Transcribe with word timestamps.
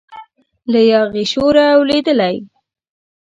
له 0.71 0.79
یاغي 0.91 1.25
شوره 1.31 1.65
لویدلی 1.77 2.35